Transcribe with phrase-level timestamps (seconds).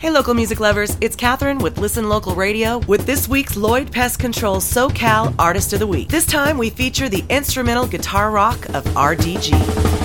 [0.00, 4.18] Hey, local music lovers, it's Catherine with Listen Local Radio with this week's Lloyd Pest
[4.18, 6.08] Control SoCal Artist of the Week.
[6.08, 9.99] This time we feature the instrumental guitar rock of RDG.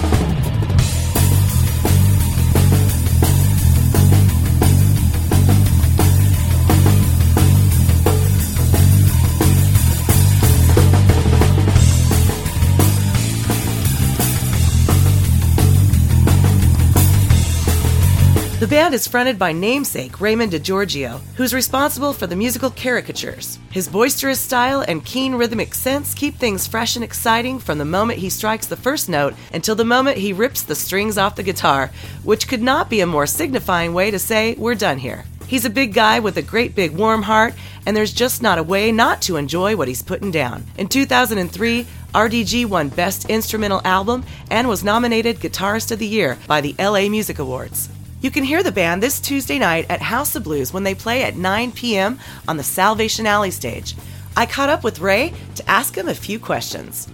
[18.75, 23.57] Band is fronted by namesake Raymond DeGiorgio, who's responsible for the musical caricatures.
[23.71, 28.19] His boisterous style and keen rhythmic sense keep things fresh and exciting from the moment
[28.19, 31.89] he strikes the first note until the moment he rips the strings off the guitar,
[32.23, 35.23] which could not be a more signifying way to say, We're done here.
[35.47, 37.53] He's a big guy with a great big warm heart,
[37.85, 40.65] and there's just not a way not to enjoy what he's putting down.
[40.77, 46.59] In 2003, RDG won Best Instrumental Album and was nominated Guitarist of the Year by
[46.59, 47.87] the LA Music Awards.
[48.25, 51.21] You can hear the band this Tuesday night at House of Blues when they play
[51.21, 52.17] at 9 p.m.
[52.47, 53.95] on the Salvation Alley stage.
[54.35, 57.07] I caught up with Ray to ask him a few questions.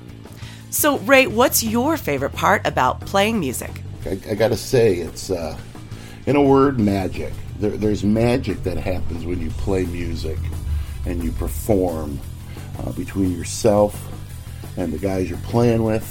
[0.70, 3.82] So, Ray, what's your favorite part about playing music?
[4.06, 5.58] I, I got to say, it's, uh,
[6.28, 7.34] in a word, magic.
[7.59, 10.39] There, there's magic that happens when you play music
[11.06, 12.22] and you perform
[12.80, 14.02] uh, between yourself
[14.78, 16.08] and the guys you're playing with,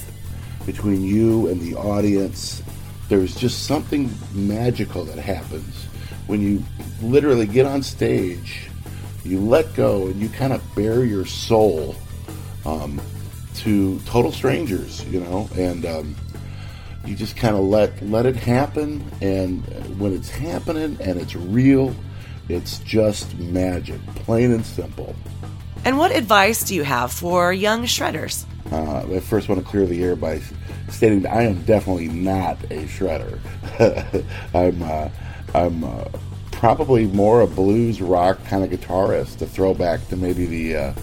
[0.67, 2.63] between you and the audience
[3.11, 5.85] there's just something magical that happens
[6.29, 6.63] when you
[7.03, 8.69] literally get on stage,
[9.25, 11.97] you let go, and you kind of bare your soul
[12.65, 13.01] um,
[13.57, 16.15] to total strangers, you know, and um,
[17.05, 19.05] you just kind of let let it happen.
[19.21, 19.67] And
[19.99, 21.93] when it's happening and it's real,
[22.49, 25.17] it's just magic, plain and simple.
[25.85, 28.45] And what advice do you have for young shredders?
[28.71, 30.41] Uh, I first want to clear the air by
[30.91, 33.39] stating that I am definitely not a shredder.
[34.55, 35.09] I'm uh,
[35.55, 36.05] I'm uh,
[36.53, 39.39] probably more a blues rock kind of guitarist.
[39.39, 40.95] To throwback to maybe the uh,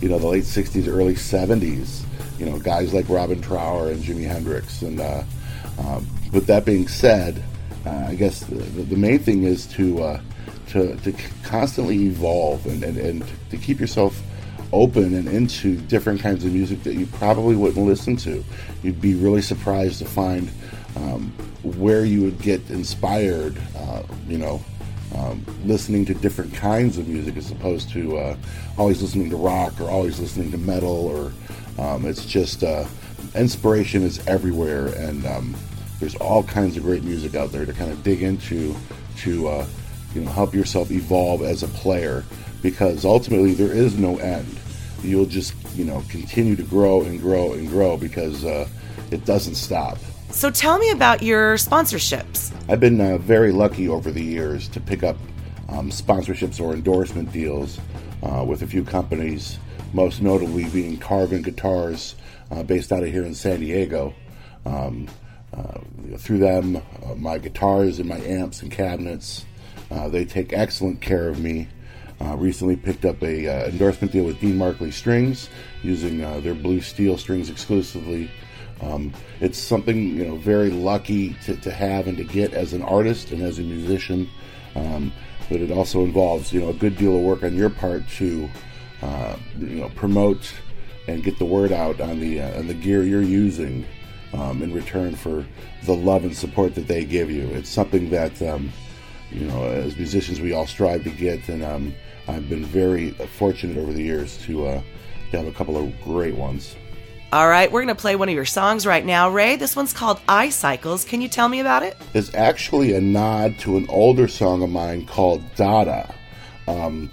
[0.00, 2.02] you know the late '60s, early '70s.
[2.38, 4.82] You know, guys like Robin Trower and Jimi Hendrix.
[4.82, 5.22] And uh,
[5.78, 7.42] um, with that being said,
[7.86, 10.20] uh, I guess the, the, main thing is to uh,
[10.68, 11.14] to, to
[11.44, 14.20] constantly evolve and, and, and to keep yourself
[14.72, 18.44] open and into different kinds of music that you probably wouldn't listen to.
[18.82, 20.50] You'd be really surprised to find
[20.96, 24.62] um, where you would get inspired, uh, you know,
[25.14, 28.36] um, listening to different kinds of music as opposed to uh,
[28.78, 31.32] always listening to rock or always listening to metal or
[31.82, 32.86] um, it's just uh,
[33.34, 35.54] inspiration is everywhere and um,
[36.00, 38.74] there's all kinds of great music out there to kind of dig into
[39.18, 39.66] to uh,
[40.14, 42.24] you know help yourself evolve as a player
[42.62, 44.58] because ultimately there is no end
[45.02, 48.68] you'll just you know continue to grow and grow and grow because uh,
[49.10, 49.98] it doesn't stop.
[50.30, 52.54] So tell me about your sponsorships.
[52.68, 55.16] I've been uh, very lucky over the years to pick up
[55.68, 57.78] um, sponsorships or endorsement deals
[58.22, 59.58] uh, with a few companies,
[59.92, 62.14] most notably being Carvin Guitars,
[62.50, 64.14] uh, based out of here in San Diego.
[64.64, 65.06] Um,
[65.52, 65.80] uh,
[66.16, 69.44] through them, uh, my guitars and my amps and cabinets,
[70.08, 71.68] they take excellent care of me.
[72.22, 75.48] Uh, recently picked up a uh, endorsement deal with Dean Markley Strings,
[75.82, 78.30] using uh, their blue steel strings exclusively.
[78.80, 82.82] Um, it's something you know very lucky to, to, have and to get as an
[82.82, 84.28] artist and as a musician.
[84.76, 85.12] Um,
[85.48, 88.48] but it also involves you know a good deal of work on your part to
[89.02, 90.52] uh, you know promote
[91.08, 93.84] and get the word out on the uh, on the gear you're using
[94.32, 95.44] um, in return for
[95.84, 97.48] the love and support that they give you.
[97.48, 98.72] It's something that um,
[99.32, 101.94] you know as musicians we all strive to get and um,
[102.28, 104.82] I've been very fortunate over the years to, uh,
[105.30, 106.76] to have a couple of great ones.
[107.32, 109.56] All right, we're going to play one of your songs right now, Ray.
[109.56, 111.04] This one's called Eye Cycles.
[111.04, 111.96] Can you tell me about it?
[112.12, 116.14] It's actually a nod to an older song of mine called Dada.
[116.68, 117.10] Um,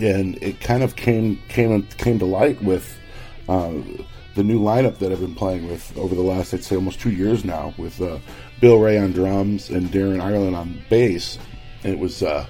[0.00, 2.96] and it kind of came came came to light with
[3.48, 3.72] uh,
[4.36, 7.10] the new lineup that I've been playing with over the last, I'd say, almost two
[7.10, 8.18] years now, with uh,
[8.60, 11.38] Bill Ray on drums and Darren Ireland on bass.
[11.82, 12.46] And it was uh,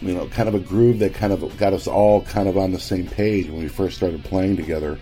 [0.00, 2.72] you know, kind of a groove that kind of got us all kind of on
[2.72, 4.98] the same page when we first started playing together,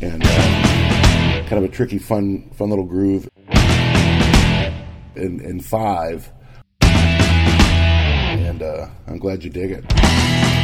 [0.00, 3.28] and uh, kind of a tricky, fun, fun little groove.
[5.16, 6.30] In in five,
[6.80, 10.59] and uh, I'm glad you dig it.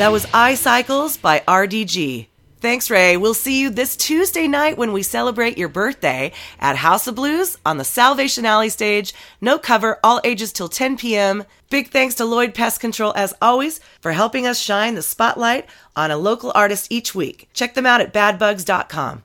[0.00, 2.28] That was I Cycles by RDG.
[2.58, 3.18] Thanks, Ray.
[3.18, 7.58] We'll see you this Tuesday night when we celebrate your birthday at House of Blues
[7.66, 9.12] on the Salvation Alley stage.
[9.42, 11.44] No cover, all ages till 10 p.m.
[11.68, 16.10] Big thanks to Lloyd Pest Control, as always, for helping us shine the spotlight on
[16.10, 17.50] a local artist each week.
[17.52, 19.22] Check them out at badbugs.com.